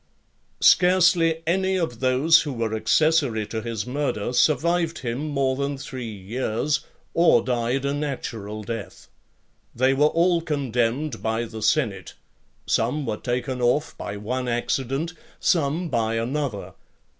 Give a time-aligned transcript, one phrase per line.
[0.01, 0.63] LXXXIX.
[0.67, 6.09] Scarcely any of those who were accessary to his murder, survived him more than three
[6.09, 6.79] years,
[7.13, 9.09] or died a natural death.
[9.75, 12.15] They were all condemned by the senate:
[12.65, 16.73] some were taken off by one accident, some by another.